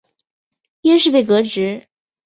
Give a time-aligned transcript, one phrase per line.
[0.81, 1.87] 因事被革职。